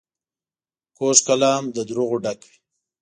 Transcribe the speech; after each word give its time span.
کوږ 0.97 1.17
کلام 1.27 1.63
له 1.75 1.81
دروغو 1.89 2.17
ډک 2.23 2.39
وي 2.47 2.55